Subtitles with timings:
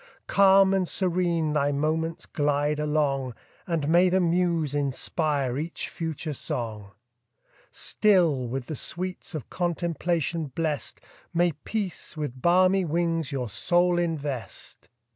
[0.25, 3.35] Calm and serene thy moments glide along,
[3.67, 6.93] And may the muse inspire each future song!
[7.69, 11.01] Still, with the sweets of contemplation bless'd,
[11.35, 14.89] May peace with balmy wings your soul invest!